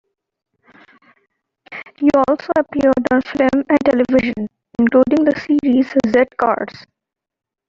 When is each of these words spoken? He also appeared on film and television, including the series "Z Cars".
He 1.99 2.09
also 2.27 2.49
appeared 2.57 2.95
on 3.13 3.21
film 3.21 3.65
and 3.69 3.77
television, 3.85 4.49
including 4.79 5.25
the 5.25 5.35
series 5.63 5.91
"Z 6.07 6.25
Cars". 6.39 6.87